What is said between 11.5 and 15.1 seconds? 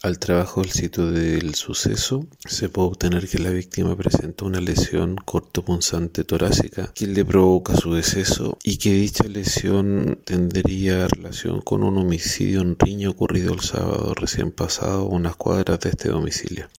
con un homicidio en riño ocurrido el sábado recién pasado a